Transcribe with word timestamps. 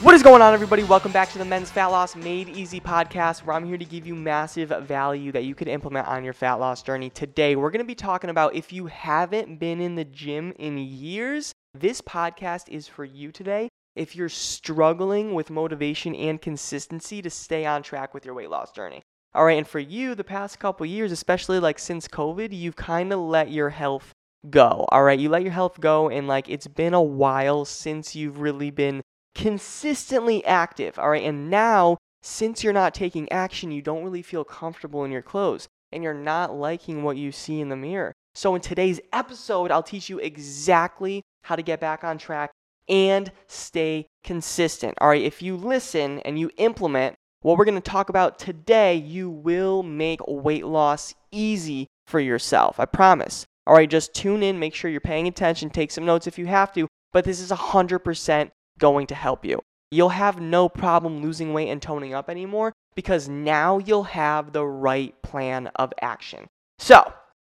What 0.00 0.14
is 0.14 0.22
going 0.22 0.42
on, 0.42 0.54
everybody? 0.54 0.84
Welcome 0.84 1.10
back 1.10 1.28
to 1.32 1.38
the 1.38 1.44
Men's 1.44 1.72
Fat 1.72 1.86
Loss 1.86 2.14
Made 2.14 2.48
Easy 2.50 2.78
podcast, 2.78 3.40
where 3.40 3.56
I'm 3.56 3.66
here 3.66 3.76
to 3.76 3.84
give 3.84 4.06
you 4.06 4.14
massive 4.14 4.68
value 4.86 5.32
that 5.32 5.42
you 5.42 5.56
can 5.56 5.66
implement 5.66 6.06
on 6.06 6.22
your 6.22 6.34
fat 6.34 6.54
loss 6.54 6.84
journey. 6.84 7.10
Today, 7.10 7.56
we're 7.56 7.72
going 7.72 7.80
to 7.80 7.84
be 7.84 7.96
talking 7.96 8.30
about 8.30 8.54
if 8.54 8.72
you 8.72 8.86
haven't 8.86 9.58
been 9.58 9.80
in 9.80 9.96
the 9.96 10.04
gym 10.04 10.52
in 10.56 10.78
years, 10.78 11.52
this 11.74 12.00
podcast 12.00 12.68
is 12.68 12.86
for 12.86 13.04
you 13.04 13.32
today. 13.32 13.68
If 13.96 14.14
you're 14.14 14.28
struggling 14.28 15.34
with 15.34 15.50
motivation 15.50 16.14
and 16.14 16.40
consistency 16.40 17.20
to 17.20 17.28
stay 17.28 17.66
on 17.66 17.82
track 17.82 18.14
with 18.14 18.24
your 18.24 18.34
weight 18.34 18.50
loss 18.50 18.70
journey. 18.70 19.02
All 19.34 19.44
right, 19.44 19.58
and 19.58 19.66
for 19.66 19.80
you, 19.80 20.14
the 20.14 20.22
past 20.22 20.60
couple 20.60 20.86
years, 20.86 21.10
especially 21.10 21.58
like 21.58 21.80
since 21.80 22.06
COVID, 22.06 22.56
you've 22.56 22.76
kind 22.76 23.12
of 23.12 23.18
let 23.18 23.50
your 23.50 23.70
health 23.70 24.12
go. 24.48 24.86
All 24.92 25.02
right, 25.02 25.18
you 25.18 25.28
let 25.28 25.42
your 25.42 25.50
health 25.50 25.80
go, 25.80 26.08
and 26.08 26.28
like 26.28 26.48
it's 26.48 26.68
been 26.68 26.94
a 26.94 27.02
while 27.02 27.64
since 27.64 28.14
you've 28.14 28.38
really 28.38 28.70
been 28.70 29.02
consistently 29.38 30.44
active. 30.44 30.98
All 30.98 31.10
right. 31.10 31.22
And 31.22 31.48
now, 31.48 31.96
since 32.22 32.64
you're 32.64 32.72
not 32.72 32.92
taking 32.92 33.30
action, 33.30 33.70
you 33.70 33.80
don't 33.80 34.02
really 34.02 34.22
feel 34.22 34.44
comfortable 34.44 35.04
in 35.04 35.12
your 35.12 35.22
clothes 35.22 35.68
and 35.92 36.02
you're 36.02 36.12
not 36.12 36.54
liking 36.54 37.02
what 37.02 37.16
you 37.16 37.30
see 37.30 37.60
in 37.60 37.68
the 37.68 37.76
mirror. 37.76 38.12
So, 38.34 38.54
in 38.56 38.60
today's 38.60 39.00
episode, 39.12 39.70
I'll 39.70 39.82
teach 39.82 40.08
you 40.10 40.18
exactly 40.18 41.22
how 41.44 41.54
to 41.54 41.62
get 41.62 41.80
back 41.80 42.02
on 42.02 42.18
track 42.18 42.50
and 42.88 43.30
stay 43.46 44.06
consistent. 44.24 44.98
All 45.00 45.08
right. 45.08 45.22
If 45.22 45.40
you 45.40 45.56
listen 45.56 46.18
and 46.20 46.38
you 46.38 46.50
implement 46.56 47.14
what 47.42 47.56
we're 47.56 47.64
going 47.64 47.80
to 47.80 47.90
talk 47.90 48.08
about 48.08 48.40
today, 48.40 48.96
you 48.96 49.30
will 49.30 49.84
make 49.84 50.20
weight 50.26 50.66
loss 50.66 51.14
easy 51.30 51.86
for 52.08 52.18
yourself. 52.18 52.80
I 52.80 52.86
promise. 52.86 53.46
All 53.68 53.74
right. 53.74 53.88
Just 53.88 54.14
tune 54.14 54.42
in, 54.42 54.58
make 54.58 54.74
sure 54.74 54.90
you're 54.90 55.00
paying 55.00 55.28
attention, 55.28 55.70
take 55.70 55.92
some 55.92 56.04
notes 56.04 56.26
if 56.26 56.38
you 56.38 56.46
have 56.46 56.72
to. 56.72 56.88
But 57.12 57.24
this 57.24 57.40
is 57.40 57.50
100% 57.50 58.50
going 58.78 59.06
to 59.08 59.14
help 59.14 59.44
you. 59.44 59.60
You'll 59.90 60.10
have 60.10 60.40
no 60.40 60.68
problem 60.68 61.22
losing 61.22 61.52
weight 61.52 61.68
and 61.68 61.80
toning 61.80 62.14
up 62.14 62.28
anymore 62.28 62.72
because 62.94 63.28
now 63.28 63.78
you'll 63.78 64.04
have 64.04 64.52
the 64.52 64.66
right 64.66 65.20
plan 65.22 65.68
of 65.76 65.92
action. 66.00 66.46
So, 66.78 67.12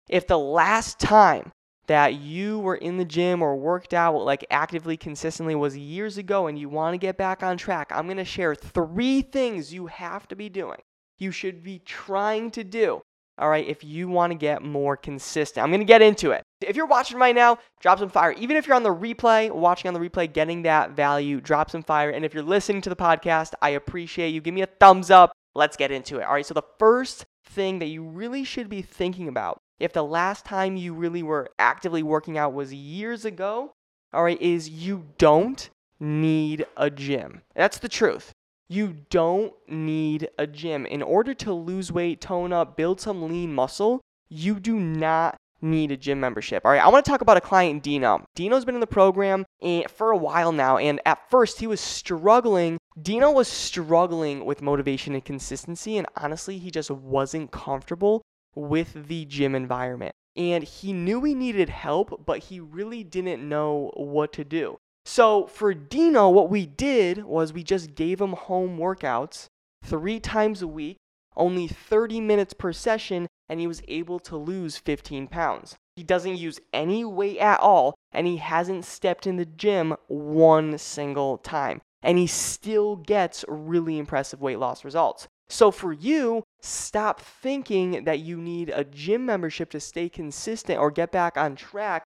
if 0.08 0.26
the 0.26 0.38
last 0.38 0.98
time 0.98 1.52
that 1.86 2.14
you 2.14 2.58
were 2.58 2.76
in 2.76 2.98
the 2.98 3.04
gym 3.04 3.42
or 3.42 3.56
worked 3.56 3.94
out 3.94 4.18
like 4.18 4.46
actively 4.50 4.96
consistently 4.96 5.54
was 5.54 5.76
years 5.76 6.18
ago 6.18 6.46
and 6.46 6.58
you 6.58 6.68
want 6.68 6.94
to 6.94 6.98
get 6.98 7.16
back 7.16 7.42
on 7.42 7.56
track, 7.56 7.90
I'm 7.94 8.06
going 8.06 8.18
to 8.18 8.24
share 8.24 8.54
three 8.54 9.22
things 9.22 9.72
you 9.72 9.86
have 9.86 10.28
to 10.28 10.36
be 10.36 10.48
doing. 10.48 10.80
You 11.18 11.30
should 11.30 11.62
be 11.62 11.78
trying 11.80 12.50
to 12.52 12.64
do 12.64 13.02
all 13.38 13.48
right, 13.48 13.66
if 13.66 13.84
you 13.84 14.08
want 14.08 14.32
to 14.32 14.34
get 14.34 14.62
more 14.62 14.96
consistent. 14.96 15.62
I'm 15.62 15.70
going 15.70 15.80
to 15.80 15.86
get 15.86 16.02
into 16.02 16.32
it. 16.32 16.42
If 16.60 16.74
you're 16.74 16.86
watching 16.86 17.18
right 17.18 17.34
now, 17.34 17.58
drop 17.80 18.00
some 18.00 18.08
fire. 18.08 18.32
Even 18.32 18.56
if 18.56 18.66
you're 18.66 18.76
on 18.76 18.82
the 18.82 18.94
replay, 18.94 19.50
watching 19.50 19.88
on 19.88 19.94
the 19.94 20.08
replay, 20.08 20.32
getting 20.32 20.62
that 20.62 20.90
value, 20.90 21.40
drop 21.40 21.70
some 21.70 21.82
fire. 21.82 22.10
And 22.10 22.24
if 22.24 22.34
you're 22.34 22.42
listening 22.42 22.82
to 22.82 22.90
the 22.90 22.96
podcast, 22.96 23.52
I 23.62 23.70
appreciate 23.70 24.30
you. 24.30 24.40
Give 24.40 24.54
me 24.54 24.62
a 24.62 24.66
thumbs 24.66 25.10
up. 25.10 25.32
Let's 25.54 25.76
get 25.76 25.92
into 25.92 26.18
it. 26.18 26.24
All 26.24 26.32
right, 26.32 26.46
so 26.46 26.54
the 26.54 26.62
first 26.78 27.26
thing 27.44 27.78
that 27.78 27.86
you 27.86 28.02
really 28.02 28.44
should 28.44 28.68
be 28.68 28.82
thinking 28.82 29.28
about, 29.28 29.58
if 29.78 29.92
the 29.92 30.04
last 30.04 30.44
time 30.44 30.76
you 30.76 30.94
really 30.94 31.22
were 31.22 31.48
actively 31.58 32.02
working 32.02 32.36
out 32.36 32.52
was 32.52 32.74
years 32.74 33.24
ago, 33.24 33.72
all 34.12 34.24
right, 34.24 34.40
is 34.40 34.68
you 34.68 35.04
don't 35.18 35.70
need 36.00 36.66
a 36.76 36.90
gym. 36.90 37.42
That's 37.54 37.78
the 37.78 37.88
truth. 37.88 38.32
You 38.68 38.96
don't 39.10 39.52
need 39.68 40.28
a 40.38 40.46
gym. 40.46 40.86
In 40.86 41.02
order 41.02 41.34
to 41.34 41.52
lose 41.52 41.92
weight, 41.92 42.20
tone 42.20 42.52
up, 42.52 42.76
build 42.76 43.00
some 43.00 43.28
lean 43.28 43.54
muscle, 43.54 44.00
you 44.28 44.60
do 44.60 44.78
not 44.78 45.36
need 45.60 45.90
a 45.90 45.96
gym 45.96 46.20
membership. 46.20 46.64
All 46.64 46.72
right, 46.72 46.82
I 46.82 46.88
want 46.88 47.04
to 47.04 47.10
talk 47.10 47.20
about 47.20 47.36
a 47.36 47.42
client, 47.42 47.82
Dino. 47.82 48.24
Dino's 48.34 48.64
been 48.64 48.74
in 48.74 48.80
the 48.80 48.86
program 48.86 49.44
eh, 49.62 49.82
for 49.88 50.10
a 50.10 50.16
while 50.16 50.52
now, 50.52 50.76
and 50.76 51.00
at 51.04 51.30
first 51.30 51.60
he 51.60 51.66
was 51.66 51.80
struggling. 51.80 52.78
Dino 53.00 53.30
was 53.30 53.48
struggling 53.48 54.44
with 54.44 54.62
motivation 54.62 55.14
and 55.14 55.24
consistency, 55.24 55.96
and 55.96 56.06
honestly, 56.16 56.58
he 56.58 56.70
just 56.70 56.90
wasn't 56.90 57.50
comfortable 57.50 58.22
with 58.54 59.08
the 59.08 59.24
gym 59.24 59.54
environment. 59.54 60.14
And 60.36 60.62
he 60.62 60.92
knew 60.92 61.24
he 61.24 61.34
needed 61.34 61.68
help, 61.68 62.24
but 62.24 62.38
he 62.44 62.60
really 62.60 63.02
didn't 63.02 63.46
know 63.46 63.90
what 63.94 64.32
to 64.34 64.44
do. 64.44 64.78
So 65.04 65.46
for 65.46 65.74
Dino, 65.74 66.28
what 66.28 66.50
we 66.50 66.66
did 66.66 67.24
was 67.24 67.52
we 67.52 67.62
just 67.62 67.94
gave 67.94 68.20
him 68.20 68.34
home 68.34 68.78
workouts 68.78 69.46
three 69.82 70.20
times 70.20 70.60
a 70.62 70.68
week, 70.68 70.98
only 71.34 71.66
30 71.66 72.20
minutes 72.20 72.52
per 72.52 72.72
session, 72.72 73.26
and 73.48 73.60
he 73.60 73.66
was 73.66 73.82
able 73.88 74.18
to 74.20 74.36
lose 74.36 74.76
15 74.76 75.28
pounds. 75.28 75.76
He 75.96 76.02
doesn't 76.02 76.36
use 76.36 76.60
any 76.72 77.04
weight 77.04 77.38
at 77.38 77.60
all, 77.60 77.94
and 78.12 78.26
he 78.26 78.36
hasn't 78.36 78.84
stepped 78.84 79.26
in 79.26 79.36
the 79.36 79.46
gym 79.46 79.96
one 80.06 80.78
single 80.78 81.38
time. 81.38 81.80
And 82.02 82.18
he 82.18 82.26
still 82.26 82.96
gets 82.96 83.44
really 83.48 83.98
impressive 83.98 84.40
weight 84.40 84.58
loss 84.58 84.84
results. 84.84 85.26
So 85.48 85.70
for 85.70 85.92
you, 85.92 86.44
stop 86.60 87.20
thinking 87.20 88.04
that 88.04 88.20
you 88.20 88.36
need 88.36 88.70
a 88.70 88.84
gym 88.84 89.26
membership 89.26 89.70
to 89.70 89.80
stay 89.80 90.08
consistent 90.08 90.78
or 90.78 90.90
get 90.90 91.10
back 91.10 91.36
on 91.36 91.56
track. 91.56 92.04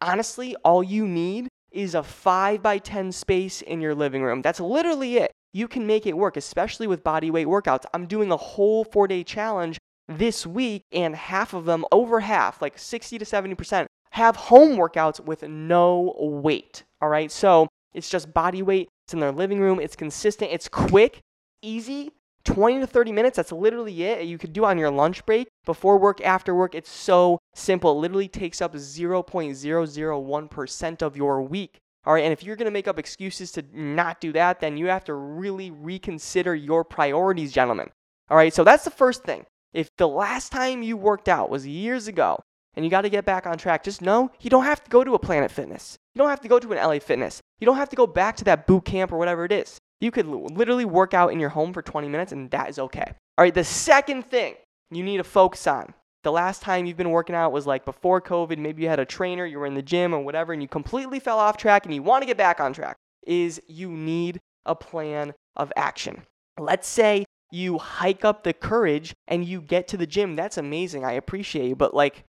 Honestly, 0.00 0.54
all 0.64 0.82
you 0.82 1.06
need 1.06 1.48
is 1.72 1.94
a 1.94 2.02
5 2.02 2.62
by 2.62 2.78
10 2.78 3.10
space 3.10 3.60
in 3.60 3.80
your 3.80 3.94
living 3.94 4.22
room. 4.22 4.42
That's 4.42 4.60
literally 4.60 5.16
it. 5.16 5.32
You 5.52 5.68
can 5.68 5.86
make 5.86 6.06
it 6.06 6.16
work, 6.16 6.36
especially 6.36 6.86
with 6.86 7.04
body 7.04 7.30
weight 7.30 7.46
workouts. 7.46 7.84
I'm 7.92 8.06
doing 8.06 8.30
a 8.30 8.36
whole 8.36 8.84
four 8.84 9.06
day 9.08 9.24
challenge 9.24 9.78
this 10.08 10.46
week, 10.46 10.82
and 10.92 11.16
half 11.16 11.54
of 11.54 11.64
them, 11.64 11.86
over 11.90 12.20
half, 12.20 12.60
like 12.60 12.78
60 12.78 13.18
to 13.18 13.24
70%, 13.24 13.86
have 14.10 14.36
home 14.36 14.76
workouts 14.76 15.20
with 15.20 15.42
no 15.42 16.14
weight. 16.18 16.84
All 17.00 17.08
right, 17.08 17.32
so 17.32 17.68
it's 17.94 18.10
just 18.10 18.34
body 18.34 18.62
weight. 18.62 18.88
It's 19.06 19.14
in 19.14 19.20
their 19.20 19.32
living 19.32 19.60
room. 19.60 19.80
It's 19.80 19.96
consistent. 19.96 20.52
It's 20.52 20.68
quick, 20.68 21.20
easy, 21.62 22.12
20 22.44 22.80
to 22.80 22.86
30 22.86 23.12
minutes. 23.12 23.36
That's 23.36 23.52
literally 23.52 24.02
it. 24.04 24.24
You 24.24 24.38
could 24.38 24.52
do 24.52 24.64
on 24.64 24.78
your 24.78 24.90
lunch 24.90 25.24
break, 25.26 25.48
before 25.64 25.98
work, 25.98 26.20
after 26.20 26.54
work. 26.54 26.74
It's 26.74 26.90
so 26.90 27.38
simple. 27.54 27.92
It 27.92 28.00
literally 28.00 28.28
takes 28.28 28.62
up 28.62 28.74
0.001% 28.74 31.02
of 31.02 31.16
your 31.16 31.42
week. 31.42 31.78
All 32.06 32.12
right, 32.12 32.24
and 32.24 32.32
if 32.32 32.42
you're 32.42 32.56
going 32.56 32.66
to 32.66 32.70
make 32.70 32.86
up 32.86 32.98
excuses 32.98 33.50
to 33.52 33.64
not 33.72 34.20
do 34.20 34.30
that, 34.32 34.60
then 34.60 34.76
you 34.76 34.88
have 34.88 35.04
to 35.04 35.14
really 35.14 35.70
reconsider 35.70 36.54
your 36.54 36.84
priorities, 36.84 37.50
gentlemen. 37.50 37.88
All 38.28 38.36
right, 38.36 38.52
so 38.52 38.62
that's 38.62 38.84
the 38.84 38.90
first 38.90 39.24
thing. 39.24 39.46
If 39.74 39.90
the 39.98 40.08
last 40.08 40.52
time 40.52 40.84
you 40.84 40.96
worked 40.96 41.28
out 41.28 41.50
was 41.50 41.66
years 41.66 42.06
ago 42.06 42.38
and 42.74 42.84
you 42.84 42.90
got 42.90 43.02
to 43.02 43.10
get 43.10 43.24
back 43.24 43.44
on 43.44 43.58
track, 43.58 43.82
just 43.82 44.00
know 44.00 44.30
you 44.40 44.48
don't 44.48 44.64
have 44.64 44.82
to 44.84 44.90
go 44.90 45.02
to 45.02 45.14
a 45.14 45.18
Planet 45.18 45.50
Fitness. 45.50 45.98
You 46.14 46.20
don't 46.20 46.30
have 46.30 46.40
to 46.42 46.48
go 46.48 46.60
to 46.60 46.72
an 46.72 46.78
LA 46.78 47.00
Fitness. 47.00 47.40
You 47.58 47.66
don't 47.66 47.76
have 47.76 47.88
to 47.88 47.96
go 47.96 48.06
back 48.06 48.36
to 48.36 48.44
that 48.44 48.68
boot 48.68 48.84
camp 48.84 49.10
or 49.10 49.18
whatever 49.18 49.44
it 49.44 49.50
is. 49.50 49.78
You 50.00 50.12
could 50.12 50.26
literally 50.26 50.84
work 50.84 51.12
out 51.12 51.32
in 51.32 51.40
your 51.40 51.48
home 51.48 51.72
for 51.72 51.82
20 51.82 52.08
minutes 52.08 52.30
and 52.30 52.48
that 52.52 52.70
is 52.70 52.78
okay. 52.78 53.14
All 53.36 53.42
right, 53.44 53.52
the 53.52 53.64
second 53.64 54.24
thing 54.26 54.54
you 54.92 55.02
need 55.02 55.16
to 55.16 55.24
focus 55.24 55.66
on. 55.66 55.92
The 56.22 56.32
last 56.32 56.62
time 56.62 56.86
you've 56.86 56.96
been 56.96 57.10
working 57.10 57.34
out 57.34 57.52
was 57.52 57.66
like 57.66 57.84
before 57.84 58.20
COVID, 58.20 58.58
maybe 58.58 58.84
you 58.84 58.88
had 58.88 59.00
a 59.00 59.04
trainer, 59.04 59.44
you 59.44 59.58
were 59.58 59.66
in 59.66 59.74
the 59.74 59.82
gym 59.82 60.14
or 60.14 60.20
whatever, 60.20 60.52
and 60.52 60.62
you 60.62 60.68
completely 60.68 61.18
fell 61.18 61.38
off 61.38 61.56
track 61.56 61.84
and 61.84 61.94
you 61.94 62.02
want 62.02 62.22
to 62.22 62.26
get 62.26 62.36
back 62.36 62.60
on 62.60 62.72
track, 62.72 62.96
is 63.26 63.60
you 63.66 63.90
need 63.90 64.40
a 64.64 64.76
plan 64.76 65.34
of 65.56 65.72
action. 65.76 66.22
Let's 66.58 66.86
say 66.86 67.24
you 67.50 67.78
hike 67.78 68.24
up 68.24 68.42
the 68.42 68.52
courage 68.52 69.14
and 69.28 69.44
you 69.44 69.60
get 69.60 69.88
to 69.88 69.96
the 69.96 70.06
gym. 70.06 70.36
That's 70.36 70.58
amazing. 70.58 71.04
I 71.04 71.12
appreciate 71.12 71.68
you. 71.68 71.76
But 71.76 71.94
like, 71.94 72.24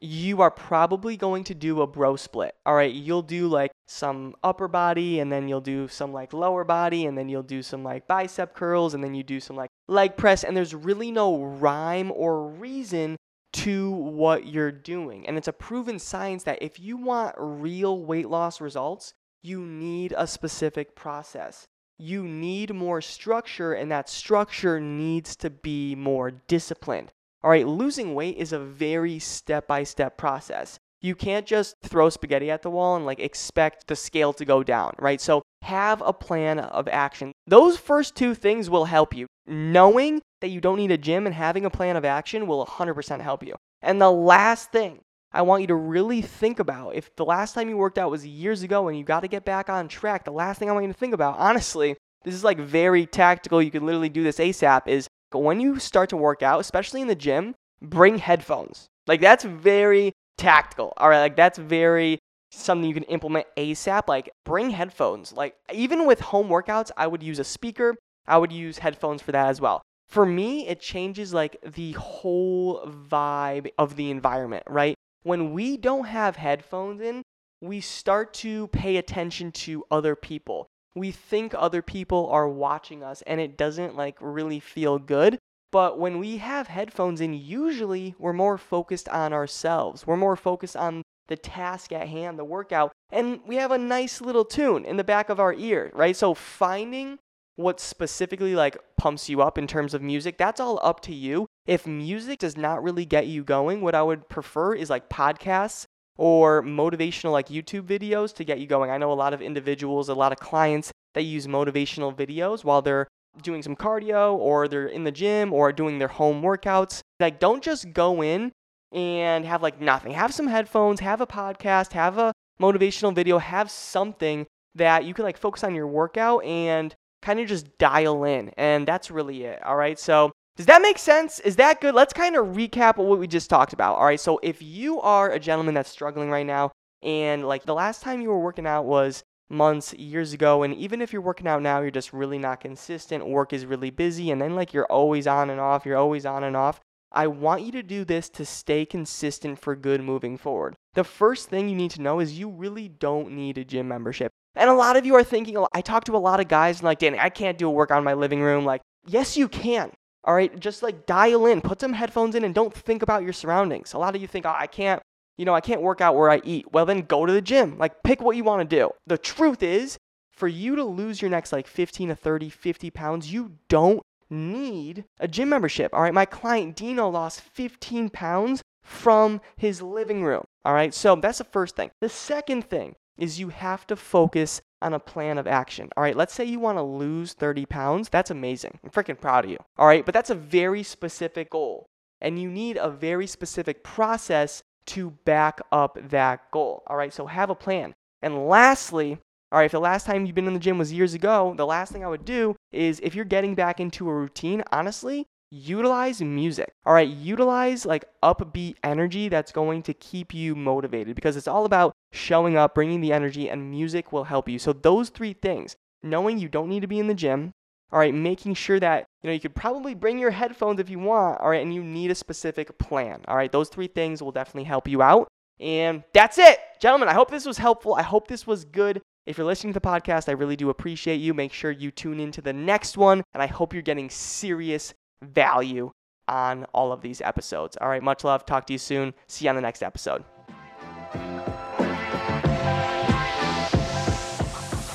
you 0.00 0.42
are 0.42 0.50
probably 0.50 1.16
going 1.16 1.44
to 1.44 1.54
do 1.54 1.80
a 1.80 1.86
bro 1.86 2.16
split. 2.16 2.54
All 2.66 2.74
right, 2.74 2.92
you'll 2.92 3.22
do 3.22 3.48
like 3.48 3.72
some 3.86 4.34
upper 4.42 4.68
body 4.68 5.20
and 5.20 5.32
then 5.32 5.48
you'll 5.48 5.60
do 5.60 5.88
some 5.88 6.12
like 6.12 6.32
lower 6.32 6.64
body 6.64 7.06
and 7.06 7.16
then 7.16 7.28
you'll 7.28 7.42
do 7.42 7.62
some 7.62 7.82
like 7.82 8.06
bicep 8.06 8.54
curls 8.54 8.92
and 8.92 9.02
then 9.02 9.14
you 9.14 9.22
do 9.22 9.40
some 9.40 9.56
like 9.56 9.70
leg 9.88 10.16
press 10.16 10.44
and 10.44 10.56
there's 10.56 10.74
really 10.74 11.10
no 11.10 11.42
rhyme 11.42 12.12
or 12.12 12.46
reason 12.46 13.16
to 13.52 13.90
what 13.90 14.46
you're 14.46 14.72
doing. 14.72 15.26
And 15.26 15.38
it's 15.38 15.48
a 15.48 15.52
proven 15.52 15.98
science 15.98 16.42
that 16.44 16.58
if 16.60 16.78
you 16.78 16.98
want 16.98 17.34
real 17.38 18.04
weight 18.04 18.28
loss 18.28 18.60
results, 18.60 19.14
you 19.42 19.60
need 19.62 20.12
a 20.16 20.26
specific 20.26 20.94
process. 20.94 21.66
You 21.98 22.24
need 22.24 22.74
more 22.74 23.00
structure 23.00 23.72
and 23.72 23.90
that 23.90 24.08
structure 24.08 24.80
needs 24.80 25.34
to 25.36 25.48
be 25.48 25.94
more 25.94 26.30
disciplined. 26.30 27.10
All 27.42 27.50
right, 27.50 27.66
losing 27.66 28.14
weight 28.14 28.36
is 28.36 28.52
a 28.52 28.58
very 28.58 29.18
step 29.18 29.66
by 29.66 29.84
step 29.84 30.18
process. 30.18 30.78
You 31.00 31.14
can't 31.14 31.46
just 31.46 31.74
throw 31.82 32.10
spaghetti 32.10 32.50
at 32.50 32.62
the 32.62 32.70
wall 32.70 32.96
and 32.96 33.06
like 33.06 33.20
expect 33.20 33.86
the 33.86 33.96
scale 33.96 34.32
to 34.34 34.44
go 34.44 34.62
down, 34.62 34.94
right? 34.98 35.20
So 35.20 35.42
have 35.62 36.02
a 36.04 36.12
plan 36.12 36.58
of 36.58 36.88
action. 36.88 37.32
Those 37.46 37.76
first 37.76 38.14
two 38.14 38.34
things 38.34 38.68
will 38.68 38.86
help 38.86 39.14
you. 39.14 39.26
Knowing 39.46 40.20
that 40.40 40.48
you 40.48 40.60
don't 40.60 40.78
need 40.78 40.90
a 40.90 40.98
gym 40.98 41.26
and 41.26 41.34
having 41.34 41.64
a 41.64 41.70
plan 41.70 41.96
of 41.96 42.04
action 42.04 42.46
will 42.46 42.66
100% 42.66 43.20
help 43.20 43.42
you. 43.42 43.54
And 43.80 44.00
the 44.00 44.10
last 44.10 44.72
thing 44.72 45.00
I 45.32 45.42
want 45.42 45.62
you 45.62 45.66
to 45.68 45.74
really 45.74 46.22
think 46.22 46.58
about 46.58 46.94
if 46.94 47.14
the 47.16 47.24
last 47.24 47.54
time 47.54 47.68
you 47.68 47.76
worked 47.76 47.98
out 47.98 48.10
was 48.10 48.26
years 48.26 48.62
ago 48.62 48.88
and 48.88 48.96
you 48.96 49.04
got 49.04 49.20
to 49.20 49.28
get 49.28 49.44
back 49.44 49.68
on 49.68 49.88
track, 49.88 50.24
the 50.24 50.30
last 50.30 50.58
thing 50.58 50.70
I 50.70 50.72
want 50.72 50.86
you 50.86 50.92
to 50.92 50.98
think 50.98 51.14
about, 51.14 51.38
honestly, 51.38 51.96
this 52.24 52.34
is 52.34 52.44
like 52.44 52.58
very 52.58 53.06
tactical. 53.06 53.62
You 53.62 53.70
can 53.70 53.84
literally 53.84 54.08
do 54.08 54.22
this 54.22 54.38
ASAP. 54.38 54.88
Is 54.88 55.08
when 55.32 55.60
you 55.60 55.78
start 55.78 56.08
to 56.10 56.16
work 56.16 56.42
out, 56.42 56.60
especially 56.60 57.00
in 57.00 57.08
the 57.08 57.14
gym, 57.14 57.54
bring 57.80 58.18
headphones. 58.18 58.86
Like 59.06 59.20
that's 59.20 59.44
very 59.44 60.12
tactical. 60.36 60.92
All 60.96 61.08
right, 61.08 61.20
like 61.20 61.36
that's 61.36 61.58
very 61.58 62.18
something 62.50 62.88
you 62.88 62.94
can 62.94 63.04
implement 63.04 63.46
ASAP. 63.56 64.08
Like 64.08 64.30
bring 64.44 64.70
headphones. 64.70 65.32
Like 65.32 65.54
even 65.72 66.06
with 66.06 66.20
home 66.20 66.48
workouts, 66.48 66.90
I 66.96 67.06
would 67.06 67.22
use 67.22 67.38
a 67.38 67.44
speaker. 67.44 67.94
I 68.26 68.38
would 68.38 68.52
use 68.52 68.78
headphones 68.78 69.22
for 69.22 69.32
that 69.32 69.48
as 69.48 69.60
well. 69.60 69.82
For 70.08 70.26
me, 70.26 70.66
it 70.66 70.80
changes 70.80 71.32
like 71.34 71.56
the 71.64 71.92
whole 71.92 72.84
vibe 72.86 73.68
of 73.78 73.94
the 73.96 74.10
environment, 74.10 74.64
right? 74.68 74.95
When 75.26 75.52
we 75.52 75.76
don't 75.76 76.06
have 76.06 76.36
headphones 76.36 77.00
in, 77.00 77.22
we 77.60 77.80
start 77.80 78.32
to 78.34 78.68
pay 78.68 78.96
attention 78.96 79.50
to 79.52 79.84
other 79.90 80.14
people 80.14 80.68
we 80.96 81.12
think 81.12 81.54
other 81.54 81.82
people 81.82 82.28
are 82.30 82.48
watching 82.48 83.04
us 83.04 83.22
and 83.26 83.38
it 83.40 83.56
doesn't 83.56 83.94
like 83.94 84.16
really 84.20 84.58
feel 84.58 84.98
good. 84.98 85.38
But 85.70 85.98
when 85.98 86.18
we 86.18 86.38
have 86.38 86.68
headphones 86.68 87.20
in, 87.20 87.34
usually 87.34 88.14
we're 88.18 88.32
more 88.32 88.56
focused 88.56 89.08
on 89.10 89.32
ourselves. 89.32 90.06
We're 90.06 90.16
more 90.16 90.36
focused 90.36 90.76
on 90.76 91.02
the 91.28 91.36
task 91.36 91.92
at 91.92 92.08
hand, 92.08 92.38
the 92.38 92.44
workout, 92.44 92.92
and 93.10 93.40
we 93.46 93.56
have 93.56 93.72
a 93.72 93.78
nice 93.78 94.20
little 94.20 94.44
tune 94.44 94.84
in 94.84 94.96
the 94.96 95.04
back 95.04 95.28
of 95.28 95.38
our 95.38 95.52
ear, 95.52 95.90
right? 95.92 96.16
So 96.16 96.32
finding 96.32 97.18
what 97.56 97.80
specifically 97.80 98.54
like 98.54 98.76
pumps 98.96 99.28
you 99.28 99.42
up 99.42 99.58
in 99.58 99.66
terms 99.66 99.94
of 99.94 100.02
music, 100.02 100.38
that's 100.38 100.60
all 100.60 100.78
up 100.82 101.00
to 101.00 101.14
you. 101.14 101.46
If 101.66 101.86
music 101.86 102.38
does 102.38 102.56
not 102.56 102.82
really 102.82 103.04
get 103.04 103.26
you 103.26 103.42
going, 103.42 103.80
what 103.80 103.94
I 103.94 104.02
would 104.02 104.28
prefer 104.28 104.74
is 104.74 104.90
like 104.90 105.08
podcasts 105.08 105.86
or 106.18 106.62
motivational 106.62 107.32
like 107.32 107.48
YouTube 107.48 107.82
videos 107.82 108.34
to 108.36 108.44
get 108.44 108.60
you 108.60 108.66
going. 108.66 108.90
I 108.90 108.98
know 108.98 109.12
a 109.12 109.14
lot 109.14 109.34
of 109.34 109.42
individuals, 109.42 110.08
a 110.08 110.14
lot 110.14 110.32
of 110.32 110.38
clients 110.38 110.92
that 111.14 111.22
use 111.22 111.46
motivational 111.46 112.14
videos 112.14 112.62
while 112.62 112.82
they're 112.82 113.08
doing 113.42 113.62
some 113.62 113.76
cardio 113.76 114.34
or 114.34 114.68
they're 114.68 114.86
in 114.86 115.04
the 115.04 115.10
gym 115.10 115.52
or 115.52 115.72
doing 115.72 115.98
their 115.98 116.08
home 116.08 116.42
workouts. 116.42 117.00
Like 117.20 117.40
don't 117.40 117.62
just 117.62 117.92
go 117.92 118.22
in 118.22 118.52
and 118.92 119.44
have 119.44 119.62
like 119.62 119.80
nothing. 119.80 120.12
Have 120.12 120.32
some 120.32 120.46
headphones, 120.46 121.00
have 121.00 121.20
a 121.20 121.26
podcast, 121.26 121.92
have 121.92 122.18
a 122.18 122.32
motivational 122.60 123.14
video, 123.14 123.38
have 123.38 123.70
something 123.70 124.46
that 124.74 125.04
you 125.04 125.14
can 125.14 125.24
like 125.24 125.38
focus 125.38 125.64
on 125.64 125.74
your 125.74 125.86
workout 125.86 126.44
and 126.44 126.94
kind 127.26 127.40
of 127.40 127.48
just 127.48 127.76
dial 127.78 128.22
in. 128.22 128.50
And 128.56 128.86
that's 128.86 129.10
really 129.10 129.42
it. 129.42 129.60
All 129.64 129.76
right. 129.76 129.98
So 129.98 130.30
does 130.56 130.66
that 130.66 130.80
make 130.80 130.96
sense? 130.96 131.40
Is 131.40 131.56
that 131.56 131.80
good? 131.80 131.94
Let's 131.94 132.12
kind 132.12 132.36
of 132.36 132.46
recap 132.54 132.96
what 132.96 133.18
we 133.18 133.26
just 133.26 133.50
talked 133.50 133.72
about. 133.72 133.96
All 133.96 134.06
right, 134.06 134.18
so 134.18 134.40
if 134.42 134.62
you 134.62 135.00
are 135.02 135.30
a 135.30 135.38
gentleman 135.38 135.74
that's 135.74 135.90
struggling 135.90 136.30
right 136.30 136.46
now, 136.46 136.72
and 137.02 137.46
like 137.46 137.64
the 137.64 137.74
last 137.74 138.00
time 138.00 138.22
you 138.22 138.30
were 138.30 138.40
working 138.40 138.66
out 138.66 138.86
was 138.86 139.22
months, 139.50 139.92
years 139.92 140.32
ago, 140.32 140.62
and 140.62 140.74
even 140.74 141.02
if 141.02 141.12
you're 141.12 141.20
working 141.20 141.46
out 141.46 141.60
now, 141.60 141.82
you're 141.82 141.90
just 141.90 142.14
really 142.14 142.38
not 142.38 142.60
consistent, 142.60 143.26
work 143.26 143.52
is 143.52 143.66
really 143.66 143.90
busy, 143.90 144.30
and 144.30 144.40
then 144.40 144.54
like 144.54 144.72
you're 144.72 144.86
always 144.86 145.26
on 145.26 145.50
and 145.50 145.60
off, 145.60 145.84
you're 145.84 145.98
always 145.98 146.24
on 146.24 146.42
and 146.42 146.56
off. 146.56 146.80
I 147.12 147.26
want 147.26 147.62
you 147.62 147.72
to 147.72 147.82
do 147.82 148.06
this 148.06 148.30
to 148.30 148.46
stay 148.46 148.86
consistent 148.86 149.58
for 149.58 149.76
good 149.76 150.02
moving 150.02 150.38
forward. 150.38 150.74
The 150.94 151.04
first 151.04 151.50
thing 151.50 151.68
you 151.68 151.76
need 151.76 151.90
to 151.92 152.02
know 152.02 152.18
is 152.18 152.38
you 152.38 152.48
really 152.48 152.88
don't 152.88 153.32
need 153.32 153.58
a 153.58 153.64
gym 153.64 153.88
membership. 153.88 154.32
And 154.56 154.70
a 154.70 154.74
lot 154.74 154.96
of 154.96 155.04
you 155.04 155.14
are 155.14 155.24
thinking, 155.24 155.62
I 155.72 155.80
talk 155.82 156.04
to 156.04 156.16
a 156.16 156.18
lot 156.18 156.40
of 156.40 156.48
guys 156.48 156.78
and 156.78 156.84
like, 156.84 156.98
Danny, 156.98 157.18
I 157.18 157.28
can't 157.28 157.58
do 157.58 157.68
a 157.68 157.70
workout 157.70 157.98
in 157.98 158.04
my 158.04 158.14
living 158.14 158.40
room. 158.40 158.64
Like, 158.64 158.80
yes, 159.06 159.36
you 159.36 159.48
can. 159.48 159.92
All 160.24 160.34
right, 160.34 160.58
just 160.58 160.82
like 160.82 161.06
dial 161.06 161.46
in, 161.46 161.60
put 161.60 161.80
some 161.80 161.92
headphones 161.92 162.34
in, 162.34 162.42
and 162.42 162.52
don't 162.52 162.74
think 162.74 163.02
about 163.02 163.22
your 163.22 163.32
surroundings. 163.32 163.92
A 163.92 163.98
lot 163.98 164.16
of 164.16 164.22
you 164.22 164.26
think, 164.26 164.44
oh, 164.44 164.54
I 164.56 164.66
can't, 164.66 165.00
you 165.38 165.44
know, 165.44 165.54
I 165.54 165.60
can't 165.60 165.82
work 165.82 166.00
out 166.00 166.16
where 166.16 166.30
I 166.30 166.40
eat. 166.42 166.72
Well, 166.72 166.84
then 166.84 167.02
go 167.02 167.26
to 167.26 167.32
the 167.32 167.40
gym. 167.40 167.78
Like, 167.78 168.02
pick 168.02 168.20
what 168.20 168.34
you 168.34 168.42
want 168.42 168.68
to 168.68 168.76
do. 168.76 168.90
The 169.06 169.18
truth 169.18 169.62
is, 169.62 169.98
for 170.32 170.48
you 170.48 170.74
to 170.74 170.84
lose 170.84 171.22
your 171.22 171.30
next 171.30 171.52
like 171.52 171.66
15 171.66 172.08
to 172.08 172.16
30, 172.16 172.50
50 172.50 172.90
pounds, 172.90 173.32
you 173.32 173.52
don't 173.68 174.02
need 174.28 175.04
a 175.20 175.28
gym 175.28 175.48
membership. 175.48 175.94
All 175.94 176.02
right, 176.02 176.12
my 176.12 176.24
client 176.24 176.74
Dino 176.74 177.08
lost 177.08 177.40
15 177.40 178.10
pounds 178.10 178.62
from 178.82 179.40
his 179.56 179.80
living 179.80 180.24
room. 180.24 180.44
All 180.64 180.74
right, 180.74 180.92
so 180.92 181.14
that's 181.16 181.38
the 181.38 181.44
first 181.44 181.76
thing. 181.76 181.90
The 182.00 182.08
second 182.08 182.64
thing 182.64 182.96
is 183.18 183.40
you 183.40 183.48
have 183.48 183.86
to 183.86 183.96
focus 183.96 184.60
on 184.82 184.94
a 184.94 184.98
plan 184.98 185.38
of 185.38 185.46
action. 185.46 185.88
All 185.96 186.02
right, 186.02 186.16
let's 186.16 186.34
say 186.34 186.44
you 186.44 186.60
want 186.60 186.78
to 186.78 186.82
lose 186.82 187.32
30 187.32 187.66
pounds. 187.66 188.08
That's 188.08 188.30
amazing. 188.30 188.78
I'm 188.84 188.90
freaking 188.90 189.20
proud 189.20 189.44
of 189.44 189.50
you. 189.50 189.58
All 189.78 189.86
right, 189.86 190.04
but 190.04 190.14
that's 190.14 190.30
a 190.30 190.34
very 190.34 190.82
specific 190.82 191.50
goal. 191.50 191.86
And 192.20 192.40
you 192.40 192.50
need 192.50 192.76
a 192.76 192.90
very 192.90 193.26
specific 193.26 193.82
process 193.82 194.62
to 194.86 195.10
back 195.24 195.60
up 195.72 195.98
that 196.10 196.50
goal. 196.50 196.82
All 196.86 196.96
right, 196.96 197.12
so 197.12 197.26
have 197.26 197.50
a 197.50 197.54
plan. 197.54 197.94
And 198.22 198.48
lastly, 198.48 199.18
all 199.52 199.58
right, 199.58 199.66
if 199.66 199.72
the 199.72 199.80
last 199.80 200.06
time 200.06 200.26
you've 200.26 200.34
been 200.34 200.46
in 200.46 200.54
the 200.54 200.60
gym 200.60 200.78
was 200.78 200.92
years 200.92 201.14
ago, 201.14 201.54
the 201.56 201.66
last 201.66 201.92
thing 201.92 202.04
I 202.04 202.08
would 202.08 202.24
do 202.24 202.56
is 202.72 203.00
if 203.00 203.14
you're 203.14 203.24
getting 203.24 203.54
back 203.54 203.80
into 203.80 204.08
a 204.08 204.14
routine, 204.14 204.62
honestly, 204.72 205.26
utilize 205.50 206.20
music. 206.20 206.72
All 206.84 206.94
right, 206.94 207.08
utilize 207.08 207.86
like 207.86 208.04
upbeat 208.22 208.76
energy 208.82 209.28
that's 209.28 209.52
going 209.52 209.82
to 209.84 209.94
keep 209.94 210.34
you 210.34 210.54
motivated 210.54 211.14
because 211.14 211.36
it's 211.36 211.48
all 211.48 211.64
about 211.64 211.94
showing 212.12 212.56
up, 212.56 212.74
bringing 212.74 213.00
the 213.00 213.12
energy, 213.12 213.48
and 213.48 213.70
music 213.70 214.12
will 214.12 214.24
help 214.24 214.48
you. 214.48 214.58
So, 214.58 214.72
those 214.72 215.08
three 215.08 215.32
things 215.32 215.76
knowing 216.02 216.38
you 216.38 216.48
don't 216.48 216.68
need 216.68 216.80
to 216.80 216.86
be 216.86 216.98
in 216.98 217.06
the 217.06 217.14
gym, 217.14 217.52
all 217.92 217.98
right, 217.98 218.14
making 218.14 218.54
sure 218.54 218.80
that 218.80 219.06
you 219.22 219.28
know 219.28 219.34
you 219.34 219.40
could 219.40 219.54
probably 219.54 219.94
bring 219.94 220.18
your 220.18 220.30
headphones 220.30 220.80
if 220.80 220.90
you 220.90 220.98
want, 220.98 221.40
all 221.40 221.50
right, 221.50 221.62
and 221.62 221.74
you 221.74 221.82
need 221.82 222.10
a 222.10 222.14
specific 222.14 222.78
plan. 222.78 223.22
All 223.28 223.36
right, 223.36 223.52
those 223.52 223.68
three 223.68 223.88
things 223.88 224.22
will 224.22 224.32
definitely 224.32 224.64
help 224.64 224.88
you 224.88 225.02
out. 225.02 225.28
And 225.58 226.04
that's 226.12 226.38
it, 226.38 226.58
gentlemen. 226.80 227.08
I 227.08 227.14
hope 227.14 227.30
this 227.30 227.46
was 227.46 227.58
helpful. 227.58 227.94
I 227.94 228.02
hope 228.02 228.28
this 228.28 228.46
was 228.46 228.64
good. 228.64 229.00
If 229.24 229.38
you're 229.38 229.46
listening 229.46 229.72
to 229.72 229.80
the 229.80 229.86
podcast, 229.86 230.28
I 230.28 230.32
really 230.32 230.56
do 230.56 230.70
appreciate 230.70 231.16
you. 231.16 231.34
Make 231.34 231.52
sure 231.52 231.70
you 231.70 231.90
tune 231.90 232.20
into 232.20 232.42
the 232.42 232.52
next 232.52 232.96
one, 232.96 233.24
and 233.34 233.42
I 233.42 233.46
hope 233.46 233.72
you're 233.72 233.82
getting 233.82 234.10
serious 234.10 234.94
value 235.22 235.92
on 236.28 236.64
all 236.72 236.92
of 236.92 237.02
these 237.02 237.20
episodes. 237.20 237.76
All 237.80 237.88
right, 237.88 238.02
much 238.02 238.24
love. 238.24 238.44
Talk 238.46 238.66
to 238.66 238.72
you 238.72 238.78
soon. 238.78 239.14
See 239.28 239.44
you 239.44 239.50
on 239.50 239.56
the 239.56 239.62
next 239.62 239.82
episode. 239.82 240.24